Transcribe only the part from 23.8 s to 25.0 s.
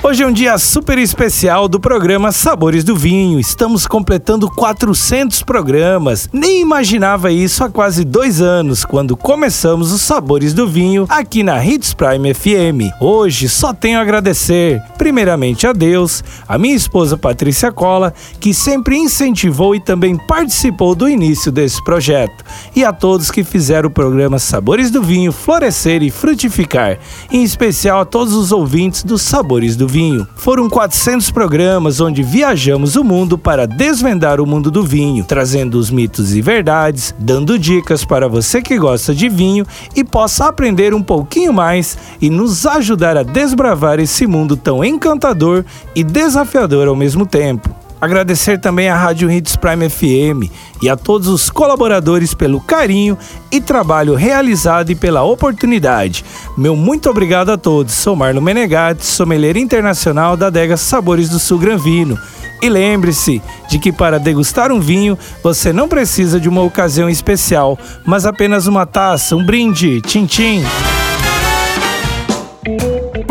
o programa Sabores